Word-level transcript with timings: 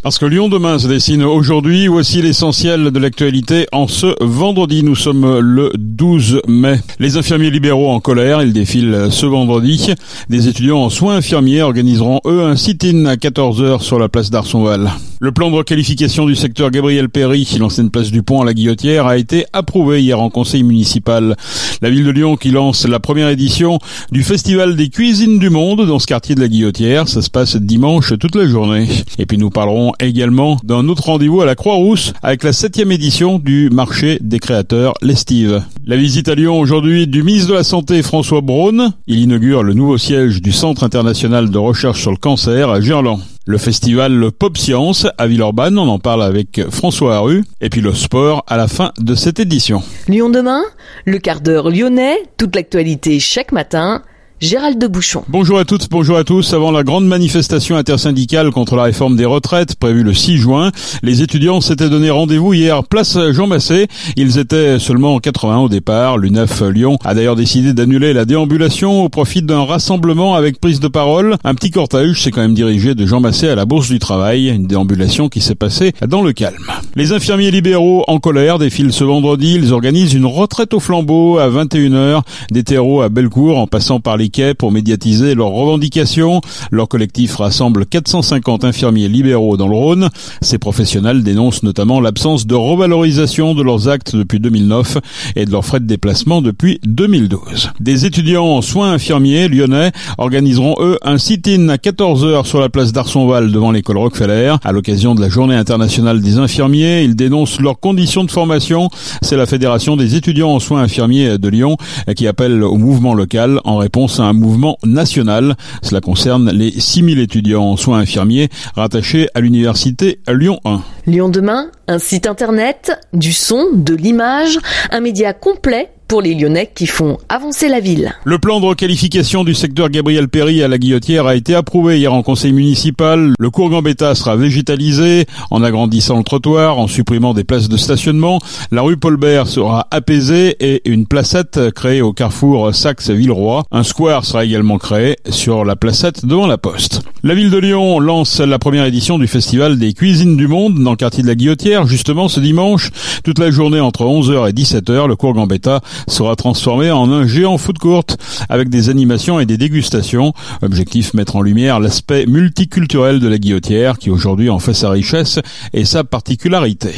Parce 0.00 0.18
que 0.18 0.26
Lyon 0.26 0.48
demain 0.48 0.78
se 0.78 0.86
dessine 0.86 1.24
aujourd'hui, 1.24 1.88
voici 1.88 2.22
l'essentiel 2.22 2.92
de 2.92 2.98
l'actualité 3.00 3.66
en 3.72 3.88
ce 3.88 4.14
vendredi. 4.24 4.84
Nous 4.84 4.94
sommes 4.94 5.40
le 5.40 5.72
12 5.76 6.42
mai. 6.46 6.78
Les 7.00 7.16
infirmiers 7.16 7.50
libéraux 7.50 7.90
en 7.90 7.98
colère, 7.98 8.40
ils 8.40 8.52
défilent 8.52 9.08
ce 9.10 9.26
vendredi. 9.26 9.92
Des 10.30 10.46
étudiants 10.46 10.84
en 10.84 10.88
soins 10.88 11.16
infirmiers 11.16 11.62
organiseront 11.62 12.20
eux 12.26 12.42
un 12.42 12.54
sit-in 12.54 13.06
à 13.06 13.16
14h 13.16 13.80
sur 13.82 13.98
la 13.98 14.08
place 14.08 14.30
d'Arsonval. 14.30 14.92
Le 15.20 15.32
plan 15.32 15.50
de 15.50 15.56
requalification 15.56 16.26
du 16.26 16.36
secteur 16.36 16.70
Gabriel 16.70 17.08
Péry, 17.08 17.56
l'ancienne 17.58 17.90
place 17.90 18.12
du 18.12 18.22
pont 18.22 18.40
à 18.40 18.44
la 18.44 18.54
Guillotière, 18.54 19.08
a 19.08 19.18
été 19.18 19.46
approuvé 19.52 20.00
hier 20.00 20.20
en 20.20 20.30
conseil 20.30 20.62
municipal. 20.62 21.34
La 21.82 21.90
ville 21.90 22.04
de 22.04 22.10
Lyon 22.12 22.36
qui 22.36 22.52
lance 22.52 22.86
la 22.86 23.00
première 23.00 23.28
édition 23.28 23.80
du 24.12 24.22
Festival 24.22 24.76
des 24.76 24.90
cuisines 24.90 25.40
du 25.40 25.50
monde 25.50 25.84
dans 25.88 25.98
ce 25.98 26.06
quartier 26.06 26.36
de 26.36 26.40
la 26.40 26.46
Guillotière. 26.46 27.08
Ça 27.08 27.20
se 27.20 27.30
passe 27.30 27.56
dimanche 27.56 28.16
toute 28.16 28.36
la 28.36 28.46
journée. 28.46 28.86
Et 29.18 29.26
puis 29.26 29.38
nous 29.38 29.50
parlerons 29.50 29.87
également 30.00 30.58
d'un 30.64 30.88
autre 30.88 31.04
rendez-vous 31.04 31.40
à 31.40 31.46
la 31.46 31.54
Croix-Rousse 31.54 32.12
avec 32.22 32.42
la 32.42 32.52
septième 32.52 32.92
édition 32.92 33.38
du 33.38 33.70
marché 33.70 34.18
des 34.20 34.38
créateurs 34.38 34.94
L'Estive. 35.02 35.62
La 35.86 35.96
visite 35.96 36.28
à 36.28 36.34
Lyon 36.34 36.58
aujourd'hui 36.58 37.06
du 37.06 37.22
ministre 37.22 37.48
de 37.48 37.54
la 37.54 37.64
Santé 37.64 38.02
François 38.02 38.40
Braun. 38.40 38.92
Il 39.06 39.20
inaugure 39.20 39.62
le 39.62 39.74
nouveau 39.74 39.98
siège 39.98 40.42
du 40.42 40.52
Centre 40.52 40.84
international 40.84 41.50
de 41.50 41.58
recherche 41.58 42.00
sur 42.00 42.10
le 42.10 42.16
cancer 42.16 42.68
à 42.70 42.80
Gerland. 42.80 43.20
Le 43.46 43.56
festival 43.56 44.30
Pop 44.30 44.58
Science 44.58 45.06
à 45.16 45.26
Villeurbanne, 45.26 45.78
on 45.78 45.88
en 45.88 45.98
parle 45.98 46.22
avec 46.22 46.60
François 46.70 47.16
Haru. 47.16 47.44
Et 47.62 47.70
puis 47.70 47.80
le 47.80 47.94
sport 47.94 48.44
à 48.46 48.58
la 48.58 48.68
fin 48.68 48.92
de 48.98 49.14
cette 49.14 49.40
édition. 49.40 49.82
Lyon 50.06 50.28
demain, 50.28 50.62
le 51.06 51.18
quart 51.18 51.40
d'heure 51.40 51.70
lyonnais, 51.70 52.16
toute 52.36 52.54
l'actualité 52.54 53.18
chaque 53.20 53.52
matin. 53.52 54.02
Gérald 54.40 54.78
de 54.78 54.86
Bouchon. 54.86 55.24
Bonjour 55.26 55.58
à 55.58 55.64
toutes, 55.64 55.90
bonjour 55.90 56.16
à 56.16 56.22
tous. 56.22 56.52
Avant 56.54 56.70
la 56.70 56.84
grande 56.84 57.04
manifestation 57.04 57.76
intersyndicale 57.76 58.52
contre 58.52 58.76
la 58.76 58.84
réforme 58.84 59.16
des 59.16 59.24
retraites 59.24 59.74
prévue 59.74 60.04
le 60.04 60.14
6 60.14 60.36
juin, 60.36 60.70
les 61.02 61.22
étudiants 61.22 61.60
s'étaient 61.60 61.88
donné 61.88 62.08
rendez-vous 62.10 62.54
hier 62.54 62.84
place 62.84 63.18
Jean 63.32 63.48
Massé. 63.48 63.88
Ils 64.16 64.38
étaient 64.38 64.78
seulement 64.78 65.18
80 65.18 65.58
au 65.58 65.68
départ. 65.68 66.18
L'UNEF 66.18 66.62
Lyon 66.62 66.98
a 67.04 67.16
d'ailleurs 67.16 67.34
décidé 67.34 67.72
d'annuler 67.72 68.12
la 68.12 68.24
déambulation 68.24 69.02
au 69.02 69.08
profit 69.08 69.42
d'un 69.42 69.64
rassemblement 69.64 70.36
avec 70.36 70.60
prise 70.60 70.78
de 70.78 70.86
parole. 70.86 71.36
Un 71.42 71.56
petit 71.56 71.72
cortège 71.72 72.22
s'est 72.22 72.30
quand 72.30 72.42
même 72.42 72.54
dirigé 72.54 72.94
de 72.94 73.06
Jean 73.06 73.18
Massé 73.18 73.48
à 73.48 73.56
la 73.56 73.64
Bourse 73.64 73.88
du 73.88 73.98
Travail, 73.98 74.50
une 74.50 74.68
déambulation 74.68 75.28
qui 75.28 75.40
s'est 75.40 75.56
passée 75.56 75.94
dans 76.06 76.22
le 76.22 76.32
calme. 76.32 76.56
Les 76.94 77.10
infirmiers 77.10 77.50
libéraux 77.50 78.04
en 78.06 78.20
colère 78.20 78.60
défilent 78.60 78.92
ce 78.92 79.02
vendredi. 79.02 79.54
Ils 79.56 79.72
organisent 79.72 80.14
une 80.14 80.26
retraite 80.26 80.74
au 80.74 80.80
flambeau 80.80 81.38
à 81.38 81.48
21h, 81.50 82.22
des 82.52 82.62
terreaux 82.62 83.02
à 83.02 83.08
Bellecour 83.08 83.58
en 83.58 83.66
passant 83.66 83.98
par 83.98 84.16
les 84.16 84.27
pour 84.58 84.72
médiatiser 84.72 85.34
leurs 85.34 85.50
revendications. 85.50 86.40
Leur 86.70 86.88
collectif 86.88 87.36
rassemble 87.36 87.86
450 87.86 88.64
infirmiers 88.64 89.08
libéraux 89.08 89.56
dans 89.56 89.68
le 89.68 89.74
Rhône. 89.74 90.10
Ces 90.42 90.58
professionnels 90.58 91.22
dénoncent 91.22 91.62
notamment 91.62 92.00
l'absence 92.00 92.46
de 92.46 92.54
revalorisation 92.54 93.54
de 93.54 93.62
leurs 93.62 93.88
actes 93.88 94.14
depuis 94.14 94.38
2009 94.38 94.98
et 95.36 95.44
de 95.44 95.50
leurs 95.50 95.64
frais 95.64 95.80
de 95.80 95.86
déplacement 95.86 96.42
depuis 96.42 96.78
2012. 96.84 97.70
Des 97.80 98.04
étudiants 98.04 98.46
en 98.46 98.62
soins 98.62 98.92
infirmiers 98.92 99.48
lyonnais 99.48 99.92
organiseront 100.18 100.76
eux 100.80 100.98
un 101.02 101.18
sit-in 101.18 101.68
à 101.70 101.76
14h 101.76 102.44
sur 102.44 102.60
la 102.60 102.68
place 102.68 102.92
d'Arsonval 102.92 103.50
devant 103.50 103.72
l'école 103.72 103.98
Rockefeller 103.98 104.56
à 104.62 104.72
l'occasion 104.72 105.14
de 105.14 105.20
la 105.20 105.28
journée 105.28 105.56
internationale 105.56 106.20
des 106.20 106.38
infirmiers. 106.38 107.02
Ils 107.02 107.16
dénoncent 107.16 107.60
leurs 107.60 107.80
conditions 107.80 108.24
de 108.24 108.30
formation. 108.30 108.90
C'est 109.22 109.36
la 109.36 109.46
Fédération 109.46 109.96
des 109.96 110.16
étudiants 110.16 110.50
en 110.50 110.60
soins 110.60 110.82
infirmiers 110.82 111.38
de 111.38 111.48
Lyon 111.48 111.76
qui 112.14 112.26
appelle 112.26 112.62
au 112.62 112.76
mouvement 112.76 113.14
local 113.14 113.60
en 113.64 113.78
réponse 113.78 114.17
un 114.22 114.32
mouvement 114.32 114.78
national. 114.84 115.56
Cela 115.82 116.00
concerne 116.00 116.50
les 116.50 116.70
6000 116.70 117.18
étudiants 117.18 117.64
en 117.64 117.76
soins 117.76 117.98
infirmiers 117.98 118.48
rattachés 118.74 119.28
à 119.34 119.40
l'université 119.40 120.20
Lyon 120.28 120.60
1. 120.64 120.80
Lyon 121.06 121.28
demain, 121.28 121.70
un 121.86 121.98
site 121.98 122.26
internet, 122.26 122.92
du 123.12 123.32
son, 123.32 123.66
de 123.74 123.94
l'image, 123.94 124.58
un 124.90 125.00
média 125.00 125.32
complet 125.32 125.90
pour 126.08 126.22
les 126.22 126.34
Lyonnais 126.34 126.70
qui 126.74 126.86
font 126.86 127.18
avancer 127.28 127.68
la 127.68 127.80
ville. 127.80 128.14
Le 128.24 128.38
plan 128.38 128.60
de 128.60 128.64
requalification 128.64 129.44
du 129.44 129.54
secteur 129.54 129.90
Gabriel 129.90 130.28
Péry 130.28 130.62
à 130.62 130.68
la 130.68 130.78
Guillotière 130.78 131.26
a 131.26 131.36
été 131.36 131.54
approuvé 131.54 131.98
hier 131.98 132.12
en 132.14 132.22
conseil 132.22 132.52
municipal. 132.52 133.34
Le 133.38 133.50
cours 133.50 133.68
Gambetta 133.68 134.14
sera 134.14 134.34
végétalisé 134.34 135.26
en 135.50 135.62
agrandissant 135.62 136.16
le 136.16 136.24
trottoir, 136.24 136.78
en 136.78 136.86
supprimant 136.86 137.34
des 137.34 137.44
places 137.44 137.68
de 137.68 137.76
stationnement. 137.76 138.40
La 138.72 138.80
rue 138.80 138.96
Paulbert 138.96 139.46
sera 139.46 139.86
apaisée 139.90 140.56
et 140.60 140.88
une 140.90 141.06
placette 141.06 141.70
créée 141.72 142.00
au 142.00 142.14
carrefour 142.14 142.74
Saxe-Villeroy. 142.74 143.64
Un 143.70 143.82
square 143.82 144.24
sera 144.24 144.46
également 144.46 144.78
créé 144.78 145.16
sur 145.28 145.66
la 145.66 145.76
placette 145.76 146.24
devant 146.24 146.46
la 146.46 146.56
poste. 146.56 147.02
La 147.22 147.34
ville 147.34 147.50
de 147.50 147.58
Lyon 147.58 148.00
lance 148.00 148.40
la 148.40 148.58
première 148.58 148.86
édition 148.86 149.18
du 149.18 149.26
festival 149.26 149.78
des 149.78 149.92
cuisines 149.92 150.36
du 150.36 150.48
monde 150.48 150.82
dans 150.82 150.92
le 150.92 150.96
quartier 150.96 151.22
de 151.22 151.28
la 151.28 151.34
Guillotière. 151.34 151.86
Justement, 151.86 152.28
ce 152.28 152.40
dimanche, 152.40 152.90
toute 153.24 153.38
la 153.38 153.50
journée 153.50 153.80
entre 153.80 154.04
11h 154.04 154.48
et 154.48 154.52
17h, 154.52 155.06
le 155.06 155.16
cours 155.16 155.34
Gambetta 155.34 155.80
sera 156.06 156.36
transformé 156.36 156.90
en 156.90 157.10
un 157.10 157.26
géant 157.26 157.58
food 157.58 157.78
court 157.78 158.04
avec 158.48 158.68
des 158.68 158.88
animations 158.88 159.40
et 159.40 159.46
des 159.46 159.56
dégustations. 159.56 160.32
Objectif 160.62 161.14
mettre 161.14 161.36
en 161.36 161.42
lumière 161.42 161.80
l'aspect 161.80 162.26
multiculturel 162.26 163.20
de 163.20 163.28
la 163.28 163.38
guillotière 163.38 163.98
qui 163.98 164.10
aujourd'hui 164.10 164.50
en 164.50 164.58
fait 164.58 164.74
sa 164.74 164.90
richesse 164.90 165.38
et 165.72 165.84
sa 165.84 166.04
particularité. 166.04 166.94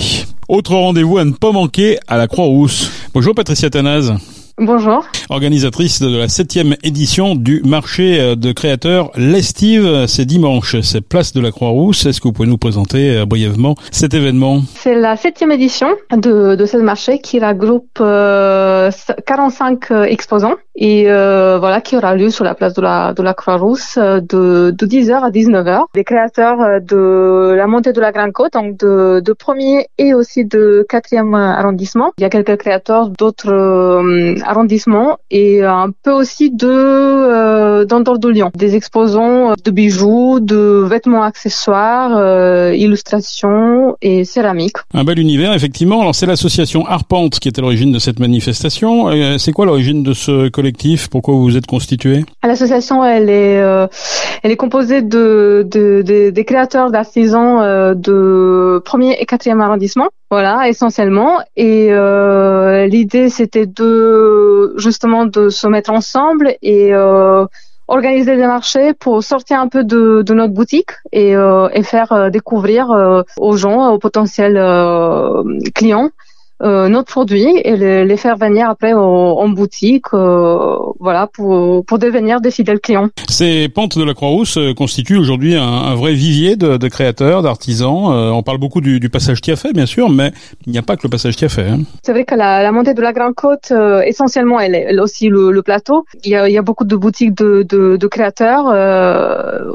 Autre 0.49 0.75
rendez-vous 0.75 1.19
à 1.19 1.25
ne 1.25 1.33
pas 1.33 1.53
manquer 1.53 1.99
à 2.09 2.16
la 2.16 2.27
Croix-Rousse. 2.27 2.91
Bonjour 3.15 3.34
Patricia 3.34 3.71
Tanaz. 3.71 4.12
Bonjour. 4.62 5.06
Organisatrice 5.31 6.03
de 6.03 6.19
la 6.19 6.28
septième 6.28 6.76
édition 6.82 7.34
du 7.34 7.62
marché 7.65 8.21
euh, 8.21 8.37
de 8.37 8.53
créateurs 8.53 9.10
L'Estive, 9.16 10.04
c'est 10.06 10.26
dimanche, 10.26 10.78
c'est 10.82 11.00
place 11.00 11.32
de 11.32 11.41
la 11.41 11.50
Croix-Rousse. 11.50 12.04
Est-ce 12.04 12.21
que 12.21 12.28
vous 12.28 12.34
pouvez 12.34 12.48
nous 12.48 12.59
présenter 12.59 13.16
euh, 13.16 13.25
brièvement 13.25 13.75
cet 13.91 14.12
événement? 14.12 14.60
C'est 14.75 14.94
la 14.94 15.16
septième 15.16 15.50
édition 15.50 15.88
de, 16.12 16.56
de 16.56 16.66
ce 16.66 16.76
marché 16.76 17.21
qui 17.21 17.41
regroupe 17.41 18.00
euh, 18.03 18.91
45 19.26 19.91
euh, 19.91 20.03
exposants 20.03 20.56
et 20.77 21.10
euh, 21.10 21.59
voilà 21.59 21.81
qui 21.81 21.97
aura 21.97 22.15
lieu 22.15 22.28
sur 22.28 22.44
la 22.44 22.54
place 22.54 22.75
de 22.75 22.82
la, 22.82 23.15
de 23.15 23.22
la 23.22 23.32
Croix-Rousse 23.32 23.97
de, 23.97 24.75
de 24.77 24.87
10h 24.87 25.22
à 25.22 25.31
19h. 25.31 25.84
Des 25.94 26.04
créateurs 26.04 26.82
de 26.82 27.54
la 27.56 27.66
montée 27.66 27.94
de 27.94 28.00
la 28.00 28.12
Grande 28.12 28.32
Côte, 28.32 28.53
donc 28.53 28.77
de, 28.77 29.22
de 29.25 29.32
premier 29.32 29.87
et 29.97 30.12
aussi 30.12 30.44
de 30.44 30.84
quatrième 30.87 31.34
arrondissement. 31.34 32.12
Il 32.19 32.22
y 32.22 32.25
a 32.25 32.31
quelques 32.31 32.59
créateurs 32.59 33.09
d'autres 33.09 34.03
arrondissement 34.50 35.19
et 35.31 35.62
un 35.62 35.91
peu 36.05 36.12
aussi 36.12 36.50
de 36.50 36.69
euh, 36.69 37.84
de 37.84 38.28
Lyon. 38.28 38.50
Des 38.56 38.75
exposants 38.75 39.55
de 39.66 39.71
bijoux, 39.71 40.41
de 40.41 40.84
vêtements 40.94 41.22
accessoires, 41.22 42.12
euh, 42.16 42.75
illustrations 42.75 43.97
et 44.03 44.25
céramiques. 44.25 44.78
Un 44.94 45.05
bel 45.05 45.19
univers, 45.19 45.53
effectivement. 45.55 46.00
Alors 46.00 46.15
c'est 46.15 46.27
l'association 46.27 46.87
Arpente 46.87 47.39
qui 47.39 47.49
est 47.49 47.59
à 47.59 47.62
l'origine 47.62 47.93
de 47.93 47.99
cette 47.99 48.19
manifestation. 48.19 49.09
Euh, 49.09 49.39
c'est 49.39 49.53
quoi 49.53 49.66
l'origine 49.66 50.03
de 50.03 50.12
ce 50.12 50.49
collectif? 50.49 51.09
Pourquoi 51.09 51.34
vous 51.34 51.44
vous 51.44 51.56
êtes 51.56 51.66
constitué? 51.66 52.25
L'association, 52.43 53.05
elle 53.05 53.31
est 53.31 53.59
euh, 53.59 53.87
elle 54.43 54.50
est 54.50 54.56
composée 54.56 55.03
de, 55.03 55.66
de, 55.71 56.03
de 56.03 56.31
des 56.31 56.44
créateurs 56.44 56.91
d'artisans 56.91 57.60
euh, 57.62 57.94
de 57.94 58.83
premier 58.84 59.16
et 59.21 59.27
quatrième 59.27 59.60
arrondissement. 59.60 60.09
Voilà, 60.30 60.68
essentiellement. 60.68 61.41
Et 61.56 61.88
euh, 61.91 62.86
l'idée, 62.86 63.28
c'était 63.30 63.66
de 63.66 64.74
justement 64.76 65.27
de 65.27 65.48
se 65.48 65.66
mettre 65.66 65.91
ensemble 65.91 66.54
et 66.62 66.94
euh, 66.94 67.47
organiser 67.88 68.36
des 68.36 68.47
marchés 68.47 68.94
pour 68.94 69.24
sortir 69.24 69.59
un 69.59 69.66
peu 69.66 69.82
de, 69.82 70.22
notre 70.32 70.54
boutique 70.54 70.92
et, 71.10 71.34
euh, 71.34 71.68
et 71.72 71.82
faire 71.82 72.12
euh, 72.12 72.30
découvrir 72.30 72.91
aux 73.38 73.56
gens, 73.56 73.92
aux 73.92 73.98
potentiels 73.98 74.54
clients, 75.74 76.10
notre 76.60 77.10
produit 77.10 77.59
et 77.65 77.77
les, 77.77 78.04
les, 78.04 78.16
faire 78.16 78.36
venir 78.36 78.68
après 78.68 78.92
en 78.92 79.48
boutique, 79.48 80.07
euh, 80.12 80.77
voilà, 80.98 81.27
pour, 81.27 81.84
pour 81.84 81.98
devenir 81.98 82.41
des 82.41 82.51
fidèles 82.51 82.80
clients. 82.80 83.09
Ces 83.28 83.68
pentes 83.68 83.98
de 83.98 84.04
la 84.04 84.15
Croix-Rousse 84.15 84.59
euh, 84.59 84.74
constituent 84.74 85.16
aujourd'hui 85.16 85.54
un, 85.54 85.62
un, 85.62 85.95
vrai 85.95 86.12
vivier 86.12 86.57
de, 86.57 86.77
de 86.77 86.89
créateurs, 86.89 87.42
d'artisans. 87.42 88.12
Euh, 88.12 88.30
on 88.30 88.42
parle 88.42 88.59
beaucoup 88.59 88.80
du, 88.80 89.01
du 89.01 89.09
passage 89.09 89.41
fait 89.41 89.72
bien 89.72 89.86
sûr, 89.86 90.09
mais 90.10 90.33
il 90.66 90.72
n'y 90.72 90.78
a 90.78 90.83
pas 90.83 90.97
que 90.97 91.03
le 91.04 91.09
passage 91.09 91.36
fait 91.36 91.48
Hein. 91.60 91.80
C'est 92.03 92.12
vrai 92.12 92.24
que 92.24 92.34
la, 92.34 92.62
la, 92.62 92.72
montée 92.72 92.95
de 92.95 93.01
la 93.03 93.12
Grande 93.12 93.34
Côte, 93.34 93.71
euh, 93.71 94.03
essentiellement, 94.03 94.60
elle 94.60 94.74
est 94.74 94.98
aussi 95.01 95.28
le, 95.28 95.51
le, 95.51 95.62
plateau. 95.62 96.04
Il 96.24 96.30
y, 96.30 96.36
a, 96.36 96.48
il 96.48 96.53
y 96.53 96.59
a 96.59 96.62
beaucoup 96.62 96.84
de 96.84 96.97
boutiques 96.97 97.34
de, 97.34 97.65
de, 97.68 97.97
de 97.97 98.07
créateurs, 98.07 98.66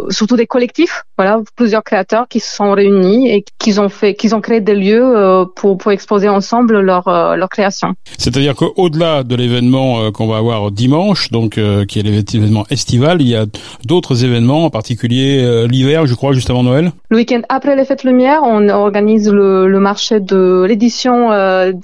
surtout 0.09 0.35
des 0.35 0.47
collectifs. 0.47 1.03
Voilà, 1.17 1.41
plusieurs 1.55 1.83
créateurs 1.83 2.27
qui 2.27 2.39
se 2.39 2.55
sont 2.55 2.71
réunis 2.71 3.29
et 3.29 3.43
qui 3.59 3.79
ont 3.79 3.89
fait, 3.89 4.13
qui 4.15 4.33
ont 4.33 4.41
créé 4.41 4.61
des 4.61 4.75
lieux 4.75 5.45
pour, 5.55 5.77
pour 5.77 5.91
exposer 5.91 6.29
ensemble 6.29 6.74
leur, 6.81 7.07
euh, 7.07 7.35
leur 7.35 7.49
création. 7.49 7.95
C'est-à-dire 8.17 8.55
qu'au-delà 8.55 9.23
de 9.23 9.35
l'événement 9.35 10.01
euh, 10.01 10.11
qu'on 10.11 10.27
va 10.27 10.37
avoir 10.37 10.71
dimanche, 10.71 11.31
donc 11.31 11.57
euh, 11.57 11.85
qui 11.85 11.99
est 11.99 12.03
l'événement 12.03 12.65
estival, 12.69 13.21
il 13.21 13.27
y 13.27 13.35
a 13.35 13.45
d'autres 13.85 14.23
événements, 14.23 14.65
en 14.65 14.69
particulier 14.69 15.65
l'hiver, 15.67 16.05
je 16.05 16.13
crois, 16.15 16.33
juste 16.33 16.49
avant 16.49 16.63
Noël? 16.63 16.91
Le 17.09 17.17
week-end 17.17 17.41
après 17.49 17.75
les 17.75 17.85
fêtes 17.85 18.03
lumière, 18.03 18.41
on 18.43 18.69
organise 18.69 19.29
le, 19.29 19.67
le 19.67 19.79
marché 19.79 20.19
de 20.19 20.65
l'édition 20.67 21.29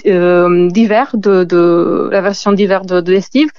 d'hiver, 0.06 1.12
de, 1.14 1.44
de, 1.44 2.10
la 2.12 2.22
version 2.22 2.52
d'hiver 2.52 2.86
de, 2.86 3.02
de 3.02 3.12
l'estive 3.12 3.50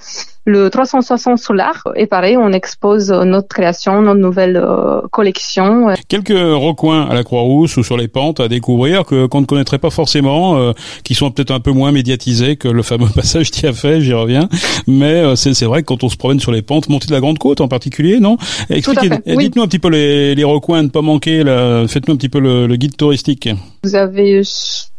le 0.44 0.69
360 0.71 1.39
Solar. 1.39 1.85
Et 1.94 2.06
pareil, 2.06 2.37
on 2.37 2.53
expose 2.53 3.11
notre 3.11 3.49
création, 3.49 4.03
notre 4.03 4.21
nouvelle 4.21 4.56
euh, 4.56 5.00
collection. 5.11 5.87
Quelques 6.09 6.31
recoins 6.31 7.03
à 7.03 7.15
la 7.15 7.23
Croix-Rousse 7.23 7.77
ou 7.77 7.85
sur 7.85 7.97
les 7.97 8.09
pentes 8.09 8.41
à 8.41 8.49
découvrir 8.49 9.05
que 9.05 9.27
qu'on 9.27 9.41
ne 9.41 9.47
connaîtrait 9.47 9.79
pas 9.79 9.91
forcément, 9.91 10.56
euh, 10.56 10.73
qui 11.05 11.15
sont 11.15 11.31
peut-être 11.31 11.53
un 11.53 11.61
peu 11.61 11.71
moins 11.71 11.93
médiatisés 11.93 12.56
que 12.56 12.69
le 12.69 12.83
fameux 12.83 13.09
passage 13.15 13.50
qui 13.50 13.67
a 13.67 13.73
fait, 13.73 14.00
j'y 14.00 14.12
reviens. 14.12 14.49
Mais 14.87 15.37
c'est 15.37 15.65
vrai 15.65 15.83
que 15.83 15.87
quand 15.87 16.05
on 16.05 16.09
se 16.09 16.17
promène 16.17 16.41
sur 16.41 16.53
les 16.53 16.62
pentes, 16.62 16.89
monter 16.89 17.06
de 17.06 17.12
la 17.12 17.21
Grande 17.21 17.39
Côte 17.39 17.61
en 17.61 17.69
particulier, 17.69 18.21
non? 18.21 18.37
Expliquez, 18.69 19.11
dites-nous 19.27 19.62
un 19.62 19.69
petit 19.69 19.79
peu 19.79 19.89
les, 19.89 20.35
les 20.35 20.44
recoins 20.44 20.81
à 20.81 20.83
ne 20.83 20.89
pas 20.89 21.03
manquer. 21.03 21.43
Faites-nous 21.89 22.15
un 22.15 22.17
petit 22.17 22.29
peu 22.29 22.41
le, 22.41 22.67
le 22.67 22.77
guide 22.77 22.97
touristique. 22.97 23.49
Vous 23.84 23.96
avez 23.96 24.43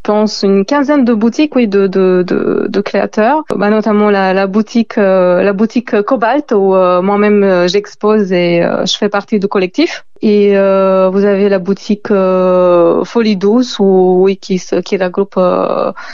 pense 0.03 0.43
une 0.43 0.65
quinzaine 0.65 1.05
de 1.05 1.13
boutiques 1.13 1.55
oui 1.55 1.69
de 1.69 1.87
de 1.87 2.23
de, 2.27 2.67
de 2.67 2.81
créateurs. 2.81 3.45
Bah, 3.55 3.69
notamment 3.69 4.09
la, 4.09 4.33
la 4.33 4.47
boutique 4.47 4.97
euh, 4.97 5.41
la 5.41 5.53
boutique 5.53 6.01
Cobalt 6.01 6.51
où 6.51 6.75
euh, 6.75 7.01
moi-même 7.01 7.43
euh, 7.43 7.67
j'expose 7.69 8.33
et 8.33 8.61
je 8.61 8.97
fais 8.97 9.07
partie 9.07 9.39
du 9.39 9.47
collectif. 9.47 10.05
Et 10.21 10.51
vous 10.51 11.25
avez 11.25 11.49
la 11.49 11.59
boutique 11.59 12.07
Folie 12.07 13.35
douce 13.37 13.77
où 13.79 14.23
oui 14.23 14.37
qui 14.37 14.61
qui 14.85 14.97
regroupe 14.97 15.39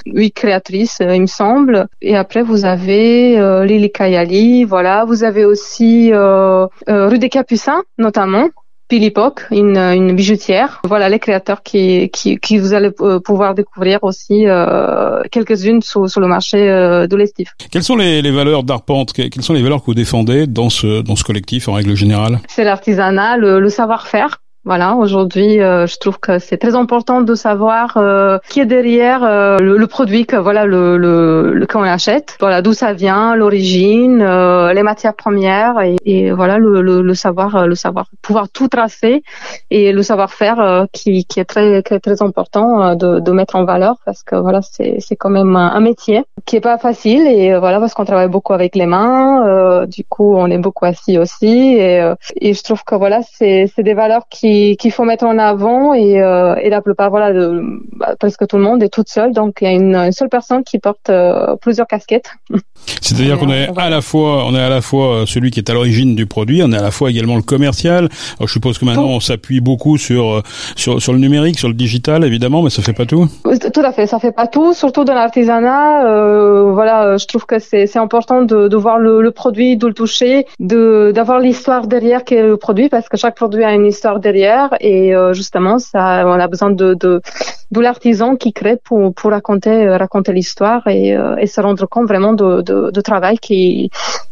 huit 0.06 0.32
créatrices 0.32 1.00
il 1.02 1.22
me 1.22 1.28
semble. 1.28 1.88
Et 2.02 2.16
après 2.16 2.42
vous 2.42 2.66
avez 2.66 3.66
Lily 3.66 3.92
Kayali 3.92 4.64
voilà. 4.64 5.06
Vous 5.06 5.24
avez 5.24 5.46
aussi 5.46 6.12
rue 6.14 7.20
des 7.20 7.30
Capucins 7.30 7.84
notamment 8.00 8.48
Pilipoc, 8.90 9.46
une, 9.52 9.78
une 9.78 10.14
bijoutière. 10.16 10.82
Voilà 10.84 11.08
les 11.10 11.20
créateurs 11.20 11.62
qui, 11.64 12.10
qui, 12.10 12.40
qui 12.40 12.58
vous 12.58 12.74
allez 12.74 12.90
euh, 13.02 13.20
pouvoir 13.20 13.54
découvrir 13.54 14.00
aussi 14.02 14.48
euh, 14.48 15.22
quelques-unes 15.32 15.82
sur, 15.82 16.10
sur 16.10 16.20
le 16.20 16.28
marché 16.28 16.58
euh, 16.70 17.06
de 17.08 17.16
l'estif. 17.16 17.54
Quelles 17.72 17.84
sont 17.84 17.96
les, 17.96 18.22
les 18.22 18.32
valeurs 18.32 18.64
d'Arpente? 18.64 19.14
Quelles 19.14 19.44
sont 19.44 19.54
les 19.54 19.62
valeurs 19.62 19.82
que 19.82 19.86
vous 19.86 19.94
défendez 19.94 20.48
dans 20.48 20.70
ce, 20.70 21.02
dans 21.02 21.16
ce 21.16 21.24
collectif 21.24 21.70
en 21.70 21.74
règle 21.74 21.96
générale? 21.96 22.40
C'est 22.48 22.64
l'artisanat, 22.64 23.38
le, 23.38 23.60
le 23.60 23.70
savoir-faire 23.70 24.42
voilà, 24.70 24.94
aujourd'hui, 24.94 25.60
euh, 25.64 25.88
je 25.88 25.98
trouve 25.98 26.20
que 26.20 26.38
c'est 26.38 26.58
très 26.58 26.76
important 26.76 27.22
de 27.22 27.34
savoir 27.34 27.98
euh, 27.98 28.38
qui 28.52 28.60
est 28.60 28.68
derrière 28.68 29.24
euh, 29.24 29.58
le, 29.58 29.88
produit 29.88 30.28
que 30.28 30.36
voilà 30.36 30.68
le, 30.68 30.96
le, 30.96 31.54
le 31.54 31.66
qu'on 31.66 31.82
achète. 31.82 32.38
Voilà, 32.40 32.62
d'où 32.62 32.74
ça 32.74 32.94
vient, 32.94 33.36
l'origine, 33.36 34.20
les 34.20 34.84
matières 34.84 35.16
premières 35.16 35.82
et, 35.82 35.96
et 36.06 36.32
voilà 36.32 36.60
le, 36.60 36.84
le, 36.84 37.02
le, 37.02 37.14
savoir, 37.16 37.66
le 37.66 37.74
savoir, 37.74 38.06
pouvoir 38.22 38.48
tout 38.48 38.68
tracer 38.68 39.24
et 39.72 39.92
le 39.92 40.04
savoir-faire 40.04 40.86
qui, 40.94 41.26
qui 41.26 41.40
est 41.40 41.46
très 41.46 41.82
très 41.82 42.22
important 42.22 42.94
de, 42.94 43.20
de 43.20 43.32
mettre 43.32 43.56
en 43.56 43.66
valeur 43.66 43.96
parce 44.06 44.22
que 44.22 44.36
voilà 44.36 44.62
c'est 44.62 44.98
c'est 45.00 45.16
quand 45.16 45.32
même 45.32 45.56
un, 45.56 45.80
métier 45.80 46.26
qui 46.46 46.58
est 46.58 46.62
pas 46.62 46.78
facile 46.78 47.26
et 47.26 47.58
voilà 47.58 47.80
parce 47.80 47.96
qu'on 47.96 48.06
travaille 48.06 48.30
beaucoup 48.30 48.54
avec 48.54 48.76
les 48.76 48.86
mains. 48.86 49.88
du 49.88 50.04
coup, 50.04 50.36
on 50.36 50.46
est 50.52 50.60
beaucoup 50.60 50.86
assis 50.86 51.18
aussi 51.18 51.56
et, 51.88 52.14
et 52.40 52.54
je 52.54 52.62
trouve 52.64 52.84
que 52.84 52.94
voilà 52.94 53.22
c'est 53.24 53.66
c'est 53.74 53.82
des 53.82 53.96
valeurs 53.96 54.26
qui 54.30 54.59
qu'il 54.78 54.92
faut 54.92 55.04
mettre 55.04 55.26
en 55.26 55.38
avant 55.38 55.94
et, 55.94 56.22
euh, 56.22 56.56
et 56.56 56.70
la 56.70 56.82
plupart 56.82 57.10
voilà 57.10 57.34
de, 57.34 57.62
bah, 57.94 58.16
presque 58.20 58.48
tout 58.48 58.58
le 58.58 58.64
monde 58.64 58.82
est 58.84 58.90
toute 58.90 59.10
seule 59.10 59.34
donc 59.34 59.60
il 59.62 59.66
y 59.66 59.68
a 59.68 59.74
une, 59.74 60.12
seule 60.12 60.30
personne 60.30 60.64
qui 60.64 60.80
porte 60.80 61.10
euh, 61.10 61.56
plusieurs 61.58 61.88
casquettes. 61.88 62.34
C'est-à-dire 63.02 63.38
qu'on 63.38 63.50
est 63.50 63.70
à 63.78 63.90
la 63.90 64.02
fois 64.02 64.46
on 64.46 64.56
est 64.56 64.62
à 64.62 64.70
la 64.70 64.82
fois 64.82 65.14
euh, 65.14 65.26
celui 65.26 65.52
qui 65.52 65.60
est 65.60 65.70
à 65.70 65.74
l'origine 65.74 66.16
du 66.16 66.26
produit, 66.26 66.62
on 66.64 66.72
est 66.72 66.78
à 66.78 66.82
la 66.82 66.92
fois 66.92 67.10
également 67.10 67.36
le 67.36 67.42
commercial. 67.42 68.10
Alors, 68.38 68.48
je 68.48 68.54
suppose 68.54 68.78
que 68.78 68.86
maintenant 68.86 69.08
on 69.08 69.20
s'appuie 69.20 69.62
beaucoup 69.62 69.98
sur 69.98 70.42
sur 70.76 71.02
sur 71.02 71.14
le 71.14 71.20
numérique, 71.20 71.60
sur 71.60 71.68
le 71.68 71.74
digital 71.74 72.24
évidemment, 72.24 72.62
mais 72.62 72.70
ça 72.70 72.82
fait 72.82 72.94
pas 72.94 73.06
tout. 73.06 73.28
Tout 73.74 73.82
à 73.82 73.92
fait, 73.92 74.08
ça 74.08 74.20
fait 74.20 74.32
pas 74.32 74.48
tout, 74.48 74.74
surtout 74.74 75.04
dans 75.06 75.14
l'artisanat. 75.14 76.06
Euh, 76.06 76.72
voilà, 76.72 77.18
je 77.18 77.26
trouve 77.26 77.46
que 77.46 77.60
c'est 77.60 77.88
c'est 77.88 78.00
important 78.00 78.42
de, 78.44 78.68
de 78.68 78.78
voir 78.78 78.98
le, 78.98 79.22
le 79.22 79.32
produit, 79.32 79.78
de 79.78 79.88
le 79.88 79.94
toucher, 79.94 80.46
de 80.60 81.12
d'avoir 81.14 81.40
l'histoire 81.40 81.88
derrière 81.88 82.24
qui 82.24 82.36
est 82.36 82.44
le 82.44 82.58
produit 82.58 82.90
parce 82.90 83.10
que 83.10 83.18
chaque 83.18 83.36
produit 83.36 83.64
a 83.64 83.74
une 83.74 83.86
histoire 83.86 84.20
derrière 84.20 84.70
et 84.80 85.16
euh, 85.16 85.34
justement 85.34 85.80
ça 85.80 86.24
on 86.26 86.40
a 86.40 86.48
besoin 86.48 86.72
de, 86.72 86.94
de 86.94 87.22
d'où 87.72 87.82
l'artisan 87.82 88.36
qui 88.36 88.54
crée 88.54 88.78
pour, 88.78 89.14
pour 89.14 89.32
raconter 89.32 89.90
raconter 89.90 90.34
l'histoire 90.34 90.88
et, 90.88 91.16
euh, 91.16 91.36
et 91.38 91.48
se 91.48 91.62
rendre 91.62 91.86
compte 91.88 92.08
vraiment 92.08 92.34
de, 92.34 92.62
de 92.62 93.02
travail 93.02 93.38
qui 93.38 93.90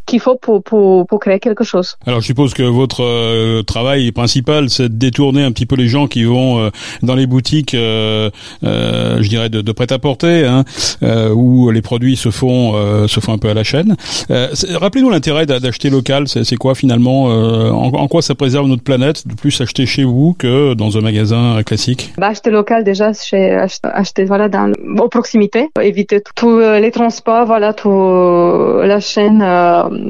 qu'il 0.07 0.19
faut 0.19 0.35
pour, 0.35 0.63
pour, 0.63 1.05
pour 1.05 1.19
créer 1.19 1.39
quelque 1.39 1.63
chose. 1.63 1.97
Alors 2.07 2.21
je 2.21 2.25
suppose 2.25 2.53
que 2.53 2.63
votre 2.63 3.03
euh, 3.03 3.61
travail 3.61 4.11
principal, 4.11 4.69
c'est 4.69 4.89
de 4.89 4.95
détourner 4.95 5.43
un 5.43 5.51
petit 5.51 5.65
peu 5.67 5.75
les 5.75 5.87
gens 5.87 6.07
qui 6.07 6.23
vont 6.23 6.59
euh, 6.59 6.69
dans 7.03 7.13
les 7.13 7.27
boutiques, 7.27 7.75
euh, 7.75 8.31
je 8.63 9.27
dirais 9.27 9.49
de, 9.49 9.61
de 9.61 9.71
prêt-à-porter, 9.71 10.45
hein, 10.45 10.63
où 11.33 11.69
les 11.69 11.81
produits 11.81 12.15
se 12.15 12.31
font 12.31 12.73
se 13.07 13.19
font 13.19 13.33
un 13.33 13.37
peu 13.37 13.49
à 13.49 13.53
la 13.53 13.63
chaîne. 13.63 13.95
Rappelez-nous 14.29 15.09
l'intérêt 15.09 15.45
d'acheter 15.45 15.89
local. 15.89 16.27
C'est 16.27 16.55
quoi 16.55 16.73
finalement 16.73 17.25
en, 17.25 17.93
en, 17.93 18.07
quoi 18.07 18.21
ça 18.21 18.33
préserve 18.35 18.67
notre 18.67 18.83
planète 18.83 19.27
de 19.27 19.33
plus 19.33 19.59
acheter 19.59 19.85
chez 19.85 20.05
vous 20.05 20.33
que 20.37 20.73
dans 20.73 20.97
un 20.97 21.01
magasin 21.01 21.61
classique? 21.63 22.13
Bah, 22.17 22.27
Acheter 22.27 22.51
local 22.51 22.83
déjà, 22.83 23.11
chez, 23.13 23.59
acheter, 23.83 24.23
voilà 24.25 24.47
dans 24.47 24.71
aux 24.97 25.09
proximité, 25.09 25.69
éviter 25.81 26.21
tous 26.35 26.59
les 26.59 26.91
transports, 26.91 27.45
voilà 27.45 27.73
tout 27.73 27.89
la 27.89 28.99
chaîne 28.99 29.43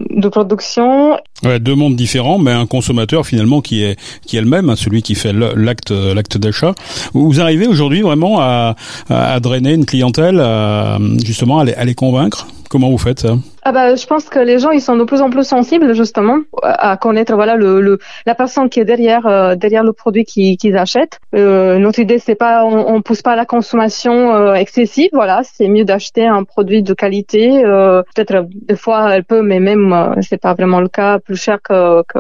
de 0.10 0.28
production. 0.28 1.18
Deux 1.44 1.76
mondes 1.76 1.96
différents, 1.96 2.40
mais 2.40 2.52
un 2.52 2.66
consommateur 2.66 3.26
finalement 3.26 3.62
qui 3.62 3.84
est 3.84 3.98
qui 4.26 4.38
est 4.38 4.42
le 4.42 4.48
même, 4.48 4.70
hein, 4.70 4.76
celui 4.76 5.02
qui 5.02 5.16
fait 5.16 5.34
l'acte 5.34 5.92
l'acte 5.92 6.38
d'achat. 6.38 6.74
Vous 7.14 7.40
arrivez 7.40 7.68
aujourd'hui 7.68 8.02
vraiment 8.02 8.40
à, 8.40 8.76
à, 9.10 9.40
drainer 9.40 9.74
une 9.74 9.86
clientèle, 9.86 10.40
à, 10.40 10.98
justement 11.24 11.60
à 11.60 11.66
les, 11.66 11.74
à 11.74 11.86
les 11.86 11.96
convaincre? 11.96 12.48
Comment 12.70 12.90
vous 12.90 12.98
faites 12.98 13.26
ah 13.64 13.74
bah, 13.74 13.96
je 13.96 14.06
pense 14.06 14.30
que 14.30 14.40
les 14.40 14.60
gens 14.60 14.72
ils 14.72 14.80
sont 14.82 14.96
de 14.96 15.04
plus 15.04 15.22
en 15.22 15.30
plus 15.30 15.46
sensibles 15.46 15.94
justement 15.94 16.38
à 16.64 16.96
connaître 16.96 17.36
voilà 17.36 17.56
le, 17.58 17.82
le 17.82 18.00
la 18.26 18.34
personne 18.34 18.70
qui 18.70 18.80
est 18.80 18.86
derrière 18.86 19.28
euh, 19.28 19.56
derrière 19.56 19.84
le 19.84 19.92
produit 19.92 20.24
qu'ils 20.24 20.78
achètent. 20.78 21.20
Euh, 21.36 21.78
notre 21.78 22.00
idée 22.00 22.18
c'est 22.18 22.36
pas 22.36 22.64
on, 22.64 22.96
on 22.96 23.02
pousse 23.02 23.22
pas 23.22 23.34
à 23.34 23.36
la 23.36 23.46
consommation 23.46 24.34
euh, 24.34 24.54
excessive 24.54 25.10
voilà 25.12 25.42
c'est 25.44 25.68
mieux 25.68 25.84
d'acheter 25.84 26.26
un 26.26 26.46
produit 26.46 26.82
de 26.82 26.94
qualité 26.94 27.66
euh, 27.66 28.04
peut-être 28.16 28.48
des 28.50 28.78
fois 28.78 29.14
elle 29.14 29.26
peut 29.26 29.42
mais 29.42 29.60
même 29.60 30.16
c'est 30.22 30.42
pas 30.42 30.54
vraiment 30.54 30.80
le 30.80 30.88
cas 30.88 31.20
plus 31.20 31.36
cher 31.36 31.60
que, 31.62 32.04
que 32.08 32.18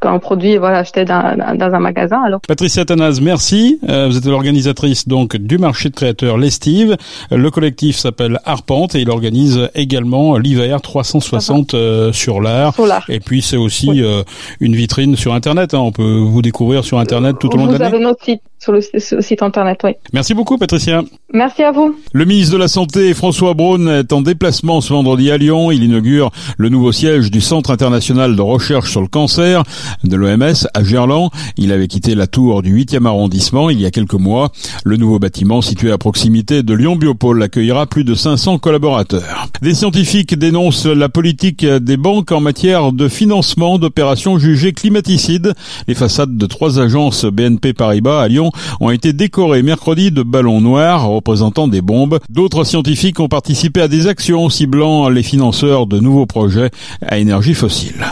qu'un 0.00 0.18
produit 0.18 0.56
voilà 0.56 0.78
acheté 0.78 1.04
dans, 1.04 1.36
dans, 1.56 1.74
un 1.74 1.78
magasin. 1.78 2.22
Alors. 2.24 2.40
Patricia 2.46 2.84
Tanaz, 2.84 3.20
merci. 3.20 3.80
Euh, 3.88 4.08
vous 4.08 4.16
êtes 4.16 4.24
l'organisatrice 4.26 5.08
donc 5.08 5.36
du 5.36 5.58
marché 5.58 5.90
de 5.90 5.94
créateurs 5.94 6.38
L'Estive. 6.38 6.96
Le 7.30 7.50
collectif 7.50 7.96
s'appelle 7.96 8.40
Arpente 8.44 8.94
et 8.94 9.00
il 9.00 9.10
organise 9.10 9.68
également 9.74 10.38
l'hiver 10.38 10.80
360 10.80 11.74
euh, 11.74 12.12
sur 12.12 12.40
l'art. 12.40 12.74
Et 13.08 13.20
puis 13.20 13.42
c'est 13.42 13.56
aussi 13.56 14.02
euh, 14.02 14.22
une 14.60 14.74
vitrine 14.74 15.16
sur 15.16 15.34
Internet. 15.34 15.74
Hein. 15.74 15.80
On 15.80 15.92
peut 15.92 16.18
vous 16.18 16.42
découvrir 16.42 16.84
sur 16.84 16.98
Internet 16.98 17.36
tout 17.40 17.52
au 17.54 17.56
long 17.56 17.66
de 17.66 17.72
l'année. 17.72 17.90
Vous 17.90 17.94
avez 17.96 18.04
notre 18.04 18.24
site 18.24 18.42
sur 18.58 18.72
le, 18.72 18.80
site 18.80 19.42
internet, 19.42 19.80
oui. 19.84 19.92
Merci 20.12 20.34
beaucoup, 20.34 20.58
Patricia. 20.58 21.02
Merci 21.32 21.62
à 21.62 21.70
vous. 21.70 21.96
Le 22.12 22.24
ministre 22.24 22.54
de 22.54 22.58
la 22.58 22.66
Santé, 22.66 23.14
François 23.14 23.54
Braun, 23.54 23.86
est 23.86 24.12
en 24.12 24.20
déplacement 24.20 24.80
ce 24.80 24.92
vendredi 24.92 25.30
à 25.30 25.38
Lyon. 25.38 25.70
Il 25.70 25.84
inaugure 25.84 26.32
le 26.56 26.68
nouveau 26.68 26.90
siège 26.90 27.30
du 27.30 27.40
Centre 27.40 27.70
international 27.70 28.34
de 28.34 28.42
recherche 28.42 28.90
sur 28.90 29.00
le 29.00 29.06
cancer 29.06 29.62
de 30.02 30.16
l'OMS 30.16 30.66
à 30.74 30.82
Gerland. 30.82 31.30
Il 31.56 31.70
avait 31.70 31.86
quitté 31.86 32.16
la 32.16 32.26
tour 32.26 32.62
du 32.62 32.76
8e 32.76 33.06
arrondissement 33.06 33.70
il 33.70 33.80
y 33.80 33.86
a 33.86 33.92
quelques 33.92 34.14
mois. 34.14 34.50
Le 34.84 34.96
nouveau 34.96 35.20
bâtiment 35.20 35.62
situé 35.62 35.92
à 35.92 35.98
proximité 35.98 36.64
de 36.64 36.74
Lyon 36.74 36.96
Biopôle 36.96 37.42
accueillera 37.42 37.86
plus 37.86 38.04
de 38.04 38.14
500 38.14 38.58
collaborateurs. 38.58 39.48
Des 39.62 39.74
scientifiques 39.74 40.36
dénoncent 40.36 40.86
la 40.86 41.08
politique 41.08 41.64
des 41.64 41.96
banques 41.96 42.32
en 42.32 42.40
matière 42.40 42.92
de 42.92 43.08
financement 43.08 43.78
d'opérations 43.78 44.38
jugées 44.38 44.72
climaticides. 44.72 45.54
Les 45.86 45.94
façades 45.94 46.36
de 46.36 46.46
trois 46.46 46.80
agences 46.80 47.24
BNP 47.24 47.72
Paribas 47.72 48.22
à 48.22 48.28
Lyon 48.28 48.50
ont 48.80 48.90
été 48.90 49.12
décorés 49.12 49.62
mercredi 49.62 50.10
de 50.10 50.22
ballons 50.22 50.60
noirs 50.60 51.06
représentant 51.06 51.68
des 51.68 51.80
bombes. 51.80 52.18
D'autres 52.28 52.64
scientifiques 52.64 53.20
ont 53.20 53.28
participé 53.28 53.80
à 53.80 53.88
des 53.88 54.06
actions 54.06 54.48
ciblant 54.48 55.08
les 55.08 55.22
financeurs 55.22 55.86
de 55.86 56.00
nouveaux 56.00 56.26
projets 56.26 56.70
à 57.06 57.18
énergie 57.18 57.54
fossile. 57.54 58.04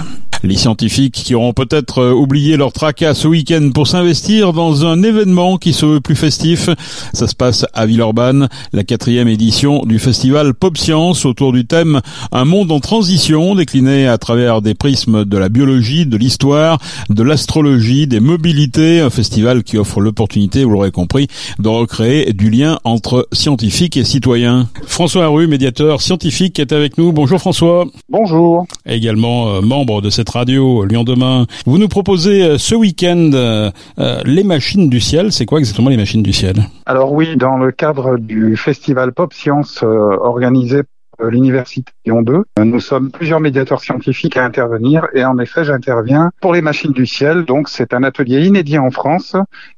Les 0.47 0.55
scientifiques 0.55 1.15
qui 1.25 1.35
auront 1.35 1.53
peut-être 1.53 1.99
euh, 1.99 2.13
oublié 2.13 2.57
leur 2.57 2.73
tracas 2.73 3.15
ce 3.15 3.27
week-end 3.27 3.71
pour 3.75 3.89
s'investir 3.89 4.53
dans 4.53 4.87
un 4.87 5.03
événement 5.03 5.59
qui 5.59 5.73
se 5.73 5.85
veut 5.85 6.01
plus 6.01 6.15
festif. 6.15 6.71
Ça 7.13 7.27
se 7.27 7.35
passe 7.35 7.67
à 7.75 7.85
Villeurbanne, 7.85 8.49
la 8.73 8.85
quatrième 8.85 9.27
édition 9.27 9.85
du 9.85 9.99
festival 9.99 10.55
Pop 10.55 10.79
Science 10.79 11.25
autour 11.25 11.53
du 11.53 11.67
thème 11.67 12.01
Un 12.31 12.45
monde 12.45 12.71
en 12.71 12.79
transition 12.79 13.57
décliné 13.57 14.07
à 14.07 14.19
travers 14.19 14.63
des 14.63 14.75
prismes 14.75 15.25
de 15.25 15.37
la 15.37 15.49
biologie, 15.49 16.07
de 16.07 16.17
l'histoire, 16.17 16.79
de 17.11 17.25
l'astrologie, 17.25 18.07
des 18.07 18.21
mobilités. 18.21 19.01
Un 19.01 19.11
festival 19.11 19.65
qui 19.65 19.79
offre 19.79 20.01
l'opportunité, 20.01 20.63
vous 20.63 20.71
l'aurez 20.71 20.93
compris, 20.93 21.27
de 21.59 21.69
recréer 21.69 22.33
du 22.33 22.51
lien 22.51 22.79
entre 22.85 23.27
scientifiques 23.33 23.97
et 23.97 24.05
citoyens. 24.05 24.69
François 24.87 25.25
Haru, 25.25 25.49
médiateur 25.49 26.01
scientifique, 26.01 26.61
est 26.61 26.71
avec 26.71 26.99
nous. 26.99 27.11
Bonjour 27.11 27.41
François. 27.41 27.87
Bonjour. 28.09 28.65
Également 28.87 29.49
euh, 29.49 29.61
membre 29.61 30.03
de 30.03 30.09
cette 30.09 30.36
radio 30.37 30.85
Lyon 30.85 31.05
demain. 31.05 31.47
Vous 31.65 31.79
nous 31.79 31.89
proposez 31.89 32.43
euh, 32.43 32.59
ce 32.59 32.75
week-end 32.75 33.31
euh, 33.33 33.71
euh, 33.99 34.21
les 34.25 34.45
machines 34.45 34.89
du 34.89 35.01
ciel. 35.01 35.33
C'est 35.33 35.47
quoi 35.47 35.59
exactement 35.59 35.89
les 35.89 35.97
machines 35.97 36.23
du 36.23 36.33
ciel? 36.33 36.57
Alors 36.85 37.13
oui, 37.13 37.37
dans 37.37 37.57
le 37.57 37.73
cadre 37.73 38.19
du 38.19 38.57
festival 38.57 39.13
Pop 39.13 39.33
Science 39.33 39.83
organisé 39.83 40.83
l'université 41.19 41.93
Lyon 42.05 42.23
2. 42.23 42.45
Nous 42.63 42.81
sommes 42.81 43.11
plusieurs 43.11 43.41
médiateurs 43.41 43.81
scientifiques 43.81 44.37
à 44.37 44.45
intervenir 44.45 45.07
et 45.15 45.25
en 45.25 45.39
effet, 45.39 45.65
j'interviens 45.65 46.31
pour 46.41 46.53
les 46.53 46.61
machines 46.61 46.93
du 46.93 47.07
ciel. 47.07 47.45
Donc, 47.45 47.69
c'est 47.69 47.95
un 47.95 48.03
atelier 48.03 48.47
inédit 48.47 48.79
en 48.79 48.91
France 48.91 49.35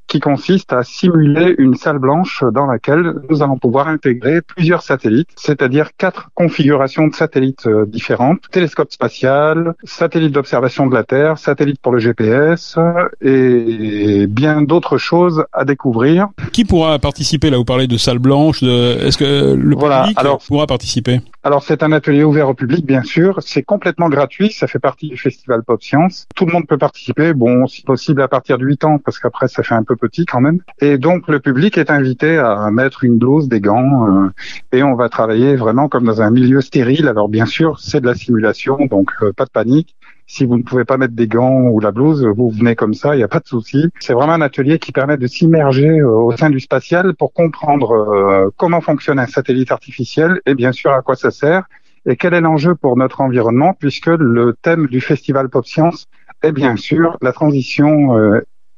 qui 0.08 0.20
consiste 0.20 0.72
à 0.72 0.82
simuler 0.82 1.54
une 1.58 1.74
salle 1.74 1.98
blanche 1.98 2.42
dans 2.52 2.66
laquelle 2.66 3.14
nous 3.28 3.42
allons 3.42 3.58
pouvoir 3.58 3.88
intégrer 3.88 4.40
plusieurs 4.42 4.82
satellites, 4.82 5.28
c'est-à-dire 5.36 5.90
quatre 5.96 6.30
configurations 6.34 7.06
de 7.06 7.14
satellites 7.14 7.66
euh, 7.66 7.84
différentes, 7.86 8.40
télescope 8.50 8.90
spatial, 8.90 9.74
satellite 9.84 10.32
d'observation 10.32 10.86
de 10.86 10.94
la 10.94 11.04
Terre, 11.04 11.38
satellite 11.38 11.80
pour 11.80 11.92
le 11.92 11.98
GPS 11.98 12.78
et 13.20 14.26
bien 14.26 14.62
d'autres 14.62 14.98
choses 14.98 15.44
à 15.52 15.64
découvrir. 15.64 16.28
Qui 16.52 16.64
pourra 16.64 16.98
participer 16.98 17.50
là 17.50 17.58
Vous 17.58 17.64
parlez 17.64 17.86
de 17.86 17.96
salle 17.96 18.18
blanche. 18.18 18.62
De... 18.62 19.06
Est-ce 19.06 19.18
que 19.18 19.54
le 19.54 19.76
public 19.76 20.18
pourra 20.48 20.66
participer? 20.66 21.20
Alors 21.44 21.62
c'est 21.62 21.82
un 21.82 21.92
atelier 21.92 22.24
ouvert 22.24 22.48
au 22.48 22.54
public, 22.54 22.84
bien 22.84 23.02
sûr. 23.02 23.38
C'est 23.40 23.62
complètement 23.62 24.08
gratuit. 24.08 24.50
Ça 24.52 24.66
fait 24.66 24.78
partie 24.78 25.08
du 25.08 25.16
festival 25.16 25.62
Pop 25.62 25.82
Science. 25.82 26.26
Tout 26.34 26.46
le 26.46 26.52
monde 26.52 26.66
peut 26.66 26.78
participer. 26.78 27.32
Bon, 27.34 27.66
si 27.66 27.82
possible 27.82 28.22
à 28.22 28.28
partir 28.28 28.58
de 28.58 28.64
8 28.64 28.84
ans, 28.84 28.98
parce 28.98 29.18
qu'après 29.18 29.48
ça 29.48 29.62
fait 29.62 29.74
un 29.74 29.84
peu 29.84 29.96
petit 29.98 30.24
quand 30.24 30.40
même. 30.40 30.60
Et 30.80 30.96
donc 30.96 31.28
le 31.28 31.40
public 31.40 31.76
est 31.76 31.90
invité 31.90 32.38
à 32.38 32.70
mettre 32.70 33.04
une 33.04 33.18
blouse, 33.18 33.48
des 33.48 33.60
gants, 33.60 34.08
euh, 34.08 34.28
et 34.72 34.82
on 34.82 34.94
va 34.94 35.08
travailler 35.08 35.56
vraiment 35.56 35.88
comme 35.88 36.04
dans 36.04 36.22
un 36.22 36.30
milieu 36.30 36.60
stérile. 36.60 37.08
Alors 37.08 37.28
bien 37.28 37.46
sûr, 37.46 37.78
c'est 37.80 38.00
de 38.00 38.06
la 38.06 38.14
simulation, 38.14 38.78
donc 38.86 39.10
euh, 39.22 39.32
pas 39.32 39.44
de 39.44 39.50
panique. 39.50 39.94
Si 40.26 40.44
vous 40.44 40.58
ne 40.58 40.62
pouvez 40.62 40.84
pas 40.84 40.98
mettre 40.98 41.14
des 41.14 41.26
gants 41.26 41.68
ou 41.68 41.80
la 41.80 41.90
blouse, 41.90 42.24
vous 42.24 42.50
venez 42.50 42.74
comme 42.74 42.92
ça, 42.94 43.14
il 43.14 43.18
n'y 43.18 43.24
a 43.24 43.28
pas 43.28 43.40
de 43.40 43.46
souci. 43.46 43.88
C'est 43.98 44.12
vraiment 44.12 44.34
un 44.34 44.42
atelier 44.42 44.78
qui 44.78 44.92
permet 44.92 45.16
de 45.16 45.26
s'immerger 45.26 46.00
euh, 46.00 46.08
au 46.08 46.36
sein 46.36 46.50
du 46.50 46.60
spatial 46.60 47.14
pour 47.14 47.32
comprendre 47.32 48.50
comment 48.56 48.80
fonctionne 48.80 49.18
un 49.18 49.26
satellite 49.26 49.72
artificiel 49.72 50.40
et 50.46 50.54
bien 50.54 50.72
sûr 50.72 50.92
à 50.92 51.02
quoi 51.02 51.16
ça 51.16 51.30
sert 51.30 51.64
et 52.06 52.16
quel 52.16 52.34
est 52.34 52.40
l'enjeu 52.40 52.74
pour 52.74 52.96
notre 52.96 53.20
environnement 53.20 53.74
puisque 53.74 54.06
le 54.06 54.56
thème 54.60 54.86
du 54.86 55.00
festival 55.00 55.48
Pop 55.48 55.66
Science 55.66 56.06
est 56.42 56.52
bien 56.52 56.76
sûr 56.76 57.16
la 57.20 57.32
transition 57.32 58.14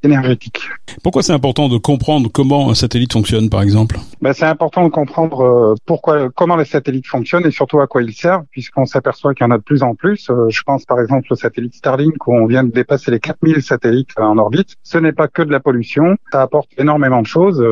énergétique. 0.03 0.63
Pourquoi 1.03 1.23
c'est 1.23 1.33
important 1.33 1.69
de 1.69 1.79
comprendre 1.79 2.31
comment 2.33 2.71
un 2.71 2.75
satellite 2.75 3.13
fonctionne, 3.13 3.51
par 3.51 3.63
exemple? 3.63 3.99
Ben, 4.21 4.33
C'est 4.33 4.47
important 4.47 4.85
de 4.85 4.91
comprendre 4.91 5.41
euh, 5.43 5.75
pourquoi, 5.87 6.31
comment 6.31 6.57
les 6.57 6.65
satellites 6.65 7.07
fonctionnent 7.07 7.47
et 7.47 7.51
surtout 7.51 7.81
à 7.81 7.87
quoi 7.87 8.03
ils 8.03 8.13
servent, 8.13 8.45
puisqu'on 8.51 8.87
s'aperçoit 8.87 9.35
qu'il 9.35 9.45
y 9.45 9.49
en 9.49 9.53
a 9.53 9.59
de 9.59 9.63
plus 9.63 9.83
en 9.83 9.95
plus. 9.95 10.29
Euh, 10.31 10.49
je 10.49 10.63
pense 10.63 10.85
par 10.85 11.01
exemple 11.01 11.33
au 11.33 11.37
satellite 11.37 11.75
Starlink, 11.75 12.27
où 12.27 12.35
on 12.35 12.47
vient 12.47 12.65
de 12.65 12.73
dépasser 12.73 13.11
les 13.11 13.21
4000 13.21 13.63
satellites 13.63 14.11
en 14.17 14.39
orbite. 14.39 14.77
Ce 14.83 14.99
n'est 14.99 15.13
pas 15.13 15.29
que 15.29 15.43
de 15.43 15.51
la 15.51 15.61
pollution, 15.61 16.17
ça 16.33 16.43
apporte 16.43 16.71
énormément 16.79 17.23
de 17.23 17.27
choses. 17.27 17.63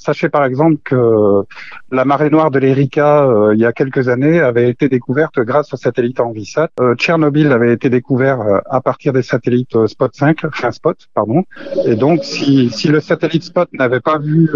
Sachez 0.00 0.30
par 0.30 0.46
exemple 0.46 0.78
que 0.82 1.44
la 1.92 2.06
marée 2.06 2.30
noire 2.30 2.50
de 2.50 2.58
l'Erika, 2.58 3.24
euh, 3.24 3.54
il 3.54 3.60
y 3.60 3.66
a 3.66 3.72
quelques 3.72 4.08
années, 4.08 4.40
avait 4.40 4.70
été 4.70 4.88
découverte 4.88 5.38
grâce 5.40 5.74
aux 5.74 5.76
satellites 5.76 6.20
Envisat. 6.20 6.70
Euh, 6.80 6.94
Tchernobyl 6.94 7.52
avait 7.52 7.74
été 7.74 7.90
découvert 7.90 8.40
euh, 8.40 8.60
à 8.70 8.80
partir 8.80 9.12
des 9.12 9.20
satellites 9.22 9.86
Spot 9.86 10.10
5, 10.10 10.38
enfin 10.46 10.70
Spot, 10.70 10.96
pardon. 11.14 11.44
Et 11.84 11.96
donc, 11.96 12.24
si, 12.24 12.70
si 12.70 12.88
le 12.88 13.00
satellite 13.00 13.42
Spot 13.42 13.68
n'avait 13.74 14.00
pas 14.00 14.18
vu 14.18 14.48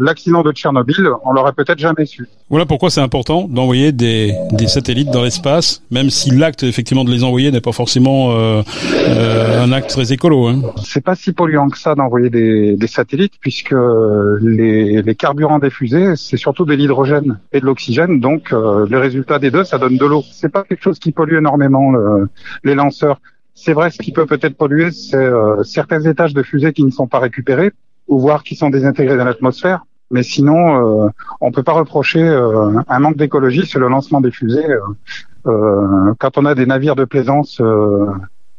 l'accident 0.00 0.42
de 0.42 0.52
Tchernobyl, 0.52 1.06
on 1.24 1.32
l'aurait 1.32 1.52
peut-être 1.52 1.78
jamais 1.78 2.06
su. 2.06 2.26
Voilà 2.48 2.64
pourquoi 2.64 2.88
c'est 2.88 3.02
important 3.02 3.46
d'envoyer 3.46 3.92
des, 3.92 4.34
des 4.52 4.68
satellites 4.68 5.10
dans 5.10 5.22
l'espace, 5.22 5.82
même 5.90 6.08
si 6.08 6.30
l'acte 6.30 6.62
effectivement 6.62 7.04
de 7.04 7.10
les 7.10 7.24
envoyer 7.24 7.50
n'est 7.52 7.60
pas 7.60 7.72
forcément 7.72 8.34
un 8.34 9.72
acte 9.72 9.90
très 9.90 10.12
écolo. 10.14 10.46
Hein. 10.46 10.62
C'est 10.82 11.04
pas 11.04 11.14
si 11.14 11.32
polluant 11.32 11.68
que 11.68 11.78
ça 11.78 11.94
d'envoyer 11.94 12.30
des, 12.30 12.76
des 12.76 12.86
satellites, 12.86 13.34
puisque 13.40 13.74
les, 14.40 15.02
les, 15.02 15.14
carburants 15.14 15.58
des 15.58 15.70
fusées, 15.70 16.16
c'est 16.16 16.36
surtout 16.36 16.64
de 16.64 16.74
l'hydrogène 16.74 17.38
et 17.52 17.60
de 17.60 17.66
l'oxygène. 17.66 18.20
Donc, 18.20 18.52
euh, 18.52 18.86
le 18.88 18.98
résultat 18.98 19.38
des 19.38 19.50
deux, 19.50 19.64
ça 19.64 19.78
donne 19.78 19.96
de 19.96 20.06
l'eau. 20.06 20.22
C'est 20.30 20.48
pas 20.48 20.64
quelque 20.64 20.82
chose 20.82 20.98
qui 20.98 21.12
pollue 21.12 21.36
énormément 21.36 21.92
les 22.64 22.74
lanceurs. 22.74 23.20
C'est 23.62 23.74
vrai, 23.74 23.90
ce 23.90 23.98
qui 23.98 24.10
peut 24.10 24.24
peut-être 24.24 24.56
polluer, 24.56 24.90
c'est 24.90 25.16
euh, 25.16 25.62
certains 25.64 26.00
étages 26.00 26.32
de 26.32 26.42
fusées 26.42 26.72
qui 26.72 26.82
ne 26.82 26.90
sont 26.90 27.06
pas 27.06 27.18
récupérés 27.18 27.72
ou 28.08 28.18
voire 28.18 28.42
qui 28.42 28.56
sont 28.56 28.70
désintégrés 28.70 29.18
dans 29.18 29.24
l'atmosphère. 29.26 29.84
Mais 30.10 30.22
sinon, 30.22 31.04
euh, 31.04 31.08
on 31.42 31.52
peut 31.52 31.62
pas 31.62 31.74
reprocher 31.74 32.22
euh, 32.26 32.80
un 32.88 32.98
manque 33.00 33.16
d'écologie 33.18 33.66
sur 33.66 33.78
le 33.78 33.88
lancement 33.88 34.22
des 34.22 34.30
fusées. 34.30 34.64
quand 35.44 36.38
on 36.38 36.44
a 36.46 36.54
des 36.54 36.64
navires 36.64 36.96
de 36.96 37.04
plaisance 37.04 37.60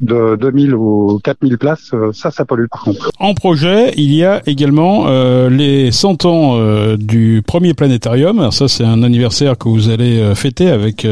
de 0.01 0.35
2000 0.35 0.75
ou 0.75 1.19
4000 1.23 1.57
places, 1.57 1.91
euh, 1.93 2.11
ça, 2.13 2.31
ça 2.31 2.45
pollue 2.45 2.65
par 2.69 2.83
contre. 2.83 3.11
En 3.19 3.33
projet, 3.33 3.93
il 3.97 4.13
y 4.13 4.23
a 4.23 4.41
également 4.45 5.05
euh, 5.07 5.49
les 5.49 5.91
100 5.91 6.25
ans 6.25 6.55
euh, 6.55 6.97
du 6.97 7.41
premier 7.45 7.73
planétarium. 7.73 8.39
Alors 8.39 8.53
ça, 8.53 8.67
c'est 8.67 8.83
un 8.83 9.03
anniversaire 9.03 9.57
que 9.57 9.69
vous 9.69 9.89
allez 9.89 10.33
fêter 10.35 10.69
avec 10.69 11.07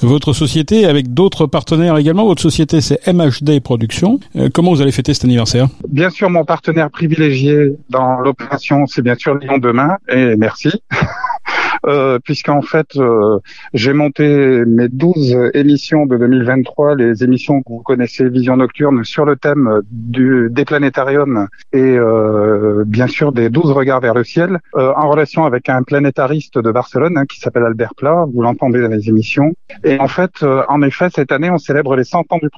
votre 0.00 0.32
société, 0.32 0.86
avec 0.86 1.12
d'autres 1.14 1.46
partenaires 1.46 1.96
également. 1.96 2.24
Votre 2.24 2.42
société, 2.42 2.80
c'est 2.80 3.06
MHD 3.06 3.60
Productions. 3.60 4.20
comment 4.52 4.72
vous 4.72 4.82
allez 4.82 4.92
fêter 4.92 5.14
cet 5.14 5.24
anniversaire? 5.24 5.68
Bien 5.88 6.10
sûr, 6.10 6.30
mon 6.30 6.44
partenaire 6.44 6.90
privilégié 6.90 7.76
dans 7.90 8.20
l'opération, 8.20 8.86
c'est 8.86 9.02
bien 9.02 9.14
sûr 9.14 9.34
Lyon 9.34 9.58
Demain, 9.58 9.96
et 10.08 10.36
merci. 10.36 10.70
euh, 11.86 12.18
puisqu'en 12.18 12.62
fait, 12.62 12.96
euh, 12.96 13.38
j'ai 13.74 13.92
monté 13.92 14.64
mes 14.66 14.88
12 14.88 15.50
émissions 15.54 16.06
de 16.06 16.16
2023, 16.16 16.96
les 16.96 17.24
émissions 17.24 17.62
que 17.62 17.68
vous 17.68 17.82
connaissez, 17.82 18.28
Vision 18.28 18.56
Nocturne, 18.56 19.04
sur 19.04 19.24
le 19.24 19.36
thème 19.36 19.80
du, 19.90 20.48
des 20.50 20.64
planétariums 20.64 21.48
et 21.72 21.80
euh, 21.80 22.84
bien 22.86 23.06
sûr 23.06 23.32
des 23.32 23.50
12 23.50 23.72
regards 23.72 24.00
vers 24.00 24.14
le 24.14 24.24
ciel, 24.24 24.58
euh, 24.76 24.92
en 24.96 25.08
relation 25.08 25.44
avec 25.44 25.68
un 25.68 25.82
planétariste 25.82 26.58
de 26.58 26.70
Barcelone 26.70 27.18
hein, 27.18 27.26
qui 27.26 27.40
s'appelle 27.40 27.64
Albert 27.64 27.94
Plat, 27.96 28.26
vous 28.32 28.42
l'entendez 28.42 28.80
dans 28.80 28.88
les 28.88 29.08
émissions. 29.08 29.52
Et 29.84 29.98
en 29.98 30.08
fait, 30.08 30.44
en 30.68 30.82
effet, 30.82 31.08
cette 31.14 31.32
année, 31.32 31.50
on 31.50 31.58
célèbre 31.58 31.96
les 31.96 32.04
100 32.04 32.32
ans 32.32 32.38
du, 32.38 32.48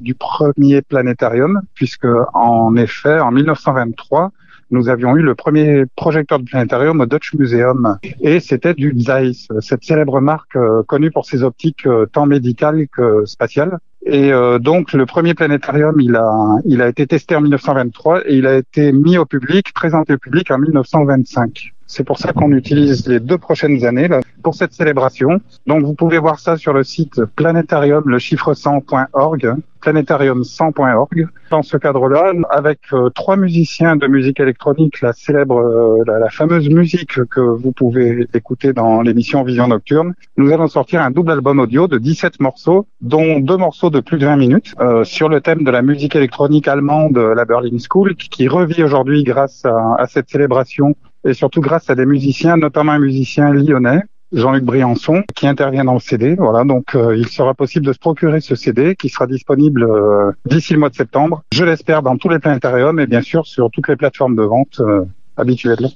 du 0.00 0.14
premier 0.14 0.82
planétarium, 0.82 1.60
puisque 1.74 2.06
en 2.34 2.76
effet, 2.76 3.20
en 3.20 3.30
1923, 3.30 4.32
nous 4.70 4.88
avions 4.88 5.16
eu 5.16 5.22
le 5.22 5.34
premier 5.34 5.84
projecteur 5.94 6.38
de 6.38 6.44
planétarium 6.44 7.00
au 7.00 7.06
Dutch 7.06 7.34
Museum 7.34 7.98
et 8.20 8.40
c'était 8.40 8.74
du 8.74 8.94
Zeiss, 8.98 9.48
cette 9.60 9.84
célèbre 9.84 10.20
marque 10.20 10.56
euh, 10.56 10.82
connue 10.84 11.10
pour 11.10 11.26
ses 11.26 11.42
optiques 11.42 11.86
euh, 11.86 12.06
tant 12.06 12.26
médicales 12.26 12.86
que 12.88 13.24
spatiales. 13.24 13.78
Et 14.04 14.32
euh, 14.32 14.58
donc 14.58 14.92
le 14.92 15.04
premier 15.04 15.34
planétarium, 15.34 16.00
il 16.00 16.14
a, 16.14 16.58
il 16.64 16.80
a 16.80 16.88
été 16.88 17.06
testé 17.06 17.34
en 17.34 17.40
1923 17.40 18.28
et 18.28 18.36
il 18.36 18.46
a 18.46 18.56
été 18.56 18.92
mis 18.92 19.18
au 19.18 19.26
public, 19.26 19.72
présenté 19.72 20.14
au 20.14 20.18
public 20.18 20.50
en 20.50 20.58
1925. 20.58 21.72
C'est 21.86 22.04
pour 22.04 22.18
ça 22.18 22.32
qu'on 22.32 22.52
utilise 22.52 23.06
les 23.06 23.20
deux 23.20 23.38
prochaines 23.38 23.84
années 23.84 24.08
là, 24.08 24.20
pour 24.42 24.54
cette 24.54 24.72
célébration. 24.72 25.40
Donc 25.66 25.84
vous 25.84 25.94
pouvez 25.94 26.18
voir 26.18 26.40
ça 26.40 26.56
sur 26.56 26.72
le 26.72 26.82
site 26.82 27.24
planétarium 27.36 28.02
le 28.06 28.18
chiffre 28.18 28.54
100.org, 28.54 29.54
planétarium100.org. 29.82 31.28
Dans 31.50 31.62
ce 31.62 31.76
cadre-là, 31.76 32.32
avec 32.50 32.80
euh, 32.92 33.08
trois 33.10 33.36
musiciens 33.36 33.94
de 33.94 34.08
musique 34.08 34.40
électronique, 34.40 35.00
la 35.00 35.12
célèbre, 35.12 35.60
euh, 35.60 36.02
la, 36.06 36.28
fameuse 36.28 36.68
musique 36.68 37.24
que 37.26 37.40
vous 37.40 37.70
pouvez 37.70 38.26
écouter 38.34 38.72
dans 38.72 39.02
l'émission 39.02 39.44
Vision 39.44 39.68
Nocturne, 39.68 40.14
nous 40.36 40.52
allons 40.52 40.66
sortir 40.66 41.02
un 41.02 41.12
double 41.12 41.30
album 41.30 41.60
audio 41.60 41.86
de 41.86 41.98
17 41.98 42.40
morceaux, 42.40 42.86
dont 43.00 43.38
deux 43.38 43.56
morceaux 43.56 43.90
de 43.90 44.00
plus 44.00 44.18
de 44.18 44.26
20 44.26 44.36
minutes, 44.36 44.74
euh, 44.80 45.04
sur 45.04 45.28
le 45.28 45.40
thème 45.40 45.62
de 45.62 45.70
la 45.70 45.82
musique 45.82 46.16
électronique 46.16 46.66
allemande, 46.66 47.16
la 47.16 47.44
Berlin 47.44 47.78
School, 47.78 48.16
qui 48.16 48.48
revit 48.48 48.82
aujourd'hui 48.82 49.22
grâce 49.22 49.64
à, 49.64 49.94
à 49.98 50.06
cette 50.08 50.28
célébration 50.28 50.96
et 51.26 51.34
surtout 51.34 51.60
grâce 51.60 51.90
à 51.90 51.94
des 51.94 52.06
musiciens, 52.06 52.56
notamment 52.56 52.92
un 52.92 52.98
musicien 52.98 53.52
lyonnais, 53.52 54.00
Jean-Luc 54.32 54.64
Briançon, 54.64 55.22
qui 55.34 55.46
intervient 55.46 55.84
dans 55.84 55.94
le 55.94 56.00
CD. 56.00 56.34
Voilà, 56.34 56.64
donc 56.64 56.94
euh, 56.94 57.16
il 57.16 57.28
sera 57.28 57.54
possible 57.54 57.86
de 57.86 57.92
se 57.92 57.98
procurer 57.98 58.40
ce 58.40 58.54
CD 58.54 58.96
qui 58.96 59.08
sera 59.08 59.26
disponible 59.26 59.84
euh, 59.84 60.32
d'ici 60.46 60.72
le 60.72 60.78
mois 60.78 60.90
de 60.90 60.94
septembre. 60.94 61.42
Je 61.52 61.64
l'espère 61.64 62.02
dans 62.02 62.16
tous 62.16 62.28
les 62.28 62.38
planétariums 62.38 62.98
et 63.00 63.06
bien 63.06 63.22
sûr 63.22 63.46
sur 63.46 63.70
toutes 63.70 63.88
les 63.88 63.96
plateformes 63.96 64.36
de 64.36 64.42
vente 64.42 64.80
euh, 64.80 65.04
habituelles. 65.36 65.88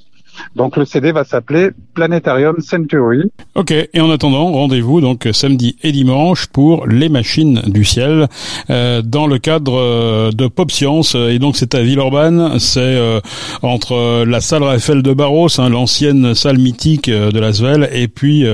Donc 0.57 0.77
le 0.77 0.85
CD 0.85 1.13
va 1.13 1.25
s'appeler 1.25 1.71
Planetarium 1.95 2.61
Century. 2.61 3.31
Ok, 3.55 3.73
et 3.73 4.01
en 4.01 4.11
attendant, 4.11 4.51
rendez-vous 4.53 5.01
donc 5.01 5.29
samedi 5.33 5.77
et 5.83 5.93
dimanche 5.93 6.47
pour 6.47 6.87
les 6.87 7.09
machines 7.09 7.63
du 7.67 7.85
ciel 7.85 8.29
euh, 8.71 9.03
dans 9.03 9.27
le 9.27 9.39
cadre 9.39 9.79
euh, 9.79 10.31
de 10.33 10.47
Pop 10.47 10.71
Science. 10.71 11.15
Et 11.15 11.39
donc 11.39 11.57
c'est 11.57 11.75
à 11.75 11.83
Villeurbanne, 11.83 12.59
c'est 12.59 12.81
euh, 12.81 13.21
entre 13.63 14.25
la 14.25 14.41
salle 14.41 14.63
Raphaël 14.63 15.03
de 15.03 15.13
Barros, 15.13 15.49
hein, 15.59 15.69
l'ancienne 15.69 16.35
salle 16.35 16.59
mythique 16.59 17.11
de 17.11 17.39
la 17.39 17.53
Svel, 17.53 17.89
et 17.93 18.09
puis 18.09 18.45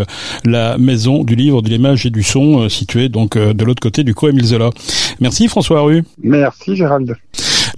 la 0.45 0.78
maison 0.78 1.25
du 1.25 1.35
livre, 1.35 1.62
de 1.62 1.69
l'image 1.69 2.07
et 2.07 2.11
du 2.11 2.23
son, 2.23 2.69
située 2.69 3.09
donc 3.09 3.37
de 3.37 3.64
l'autre 3.64 3.81
côté 3.81 4.05
du 4.05 4.14
Coe 4.14 4.33
Milzola. 4.33 4.71
Merci 5.21 5.49
François 5.49 5.83
Rue. 5.83 6.05
Merci 6.23 6.76
Gérald. 6.76 7.16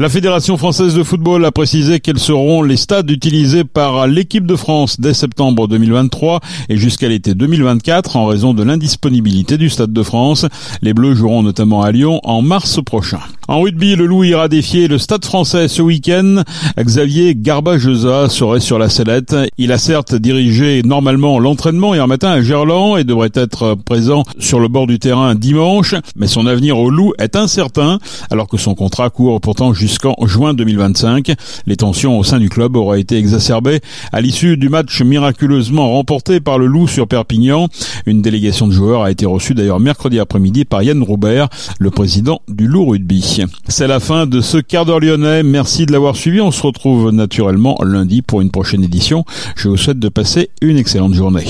La 0.00 0.08
Fédération 0.08 0.56
française 0.56 0.94
de 0.94 1.02
football 1.02 1.44
a 1.44 1.50
précisé 1.50 1.98
quels 1.98 2.20
seront 2.20 2.62
les 2.62 2.76
stades 2.76 3.10
utilisés 3.10 3.64
par 3.64 4.06
l'équipe 4.06 4.46
de 4.46 4.54
France 4.54 5.00
dès 5.00 5.12
septembre 5.12 5.66
2023 5.66 6.38
et 6.68 6.76
jusqu'à 6.76 7.08
l'été 7.08 7.34
2024 7.34 8.14
en 8.14 8.26
raison 8.26 8.54
de 8.54 8.62
l'indisponibilité 8.62 9.58
du 9.58 9.68
Stade 9.68 9.92
de 9.92 10.02
France. 10.04 10.46
Les 10.82 10.94
Bleus 10.94 11.16
joueront 11.16 11.42
notamment 11.42 11.82
à 11.82 11.90
Lyon 11.90 12.20
en 12.22 12.42
mars 12.42 12.80
prochain. 12.80 13.18
En 13.48 13.62
rugby, 13.62 13.96
le 13.96 14.06
Loup 14.06 14.22
ira 14.22 14.46
défier 14.46 14.86
le 14.86 14.98
Stade 14.98 15.24
français 15.24 15.66
ce 15.66 15.82
week-end. 15.82 16.42
Xavier 16.78 17.34
Garbajosa 17.34 18.28
serait 18.28 18.60
sur 18.60 18.78
la 18.78 18.90
sellette. 18.90 19.34
Il 19.56 19.72
a 19.72 19.78
certes 19.78 20.14
dirigé 20.14 20.82
normalement 20.84 21.40
l'entraînement 21.40 21.94
hier 21.94 22.06
matin 22.06 22.28
à 22.28 22.42
Gerland 22.42 22.98
et 22.98 23.04
devrait 23.04 23.32
être 23.34 23.74
présent 23.74 24.22
sur 24.38 24.60
le 24.60 24.68
bord 24.68 24.86
du 24.86 25.00
terrain 25.00 25.34
dimanche, 25.34 25.94
mais 26.14 26.28
son 26.28 26.46
avenir 26.46 26.78
au 26.78 26.90
Loup 26.90 27.14
est 27.18 27.34
incertain 27.34 27.98
alors 28.30 28.46
que 28.46 28.58
son 28.58 28.76
contrat 28.76 29.10
court 29.10 29.40
pourtant 29.40 29.72
jusqu'en 29.88 30.14
juin 30.26 30.54
2025. 30.54 31.32
Les 31.66 31.76
tensions 31.76 32.18
au 32.18 32.24
sein 32.24 32.38
du 32.38 32.50
club 32.50 32.76
auraient 32.76 33.00
été 33.00 33.16
exacerbées 33.16 33.80
à 34.12 34.20
l'issue 34.20 34.56
du 34.56 34.68
match 34.68 35.00
miraculeusement 35.00 35.90
remporté 35.90 36.40
par 36.40 36.58
le 36.58 36.66
Loup 36.66 36.86
sur 36.86 37.08
Perpignan. 37.08 37.68
Une 38.06 38.20
délégation 38.20 38.68
de 38.68 38.72
joueurs 38.72 39.02
a 39.02 39.10
été 39.10 39.24
reçue 39.24 39.54
d'ailleurs 39.54 39.80
mercredi 39.80 40.18
après-midi 40.20 40.66
par 40.66 40.82
Yann 40.82 41.02
Roubert, 41.02 41.48
le 41.78 41.90
président 41.90 42.42
du 42.48 42.68
Loup 42.68 42.86
Rugby. 42.86 43.44
C'est 43.66 43.86
la 43.86 43.98
fin 43.98 44.26
de 44.26 44.40
ce 44.40 44.58
quart 44.58 44.84
d'heure 44.84 45.00
lyonnais. 45.00 45.42
Merci 45.42 45.86
de 45.86 45.92
l'avoir 45.92 46.16
suivi. 46.16 46.40
On 46.40 46.50
se 46.50 46.62
retrouve 46.62 47.10
naturellement 47.10 47.78
lundi 47.82 48.20
pour 48.20 48.42
une 48.42 48.50
prochaine 48.50 48.84
édition. 48.84 49.24
Je 49.56 49.68
vous 49.68 49.78
souhaite 49.78 49.98
de 49.98 50.08
passer 50.10 50.50
une 50.60 50.76
excellente 50.76 51.14
journée. 51.14 51.46